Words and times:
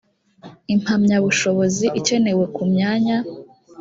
impamyabushobozi 0.73 1.85
ikenewe 1.99 2.43
ku 2.55 2.61
myanya 2.71 3.17